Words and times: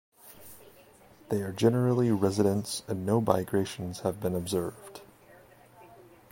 They 1.29 1.43
are 1.43 1.51
generally 1.51 2.09
residents 2.11 2.81
and 2.87 3.05
no 3.05 3.21
migrations 3.21 3.99
have 3.99 4.19
been 4.19 4.33
observed. 4.35 5.01